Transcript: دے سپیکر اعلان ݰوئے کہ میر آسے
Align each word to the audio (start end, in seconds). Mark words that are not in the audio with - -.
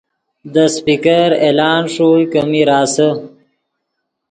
دے 0.53 0.65
سپیکر 0.75 1.29
اعلان 1.45 1.81
ݰوئے 1.93 2.23
کہ 2.31 2.41
میر 2.51 2.69
آسے 2.79 3.09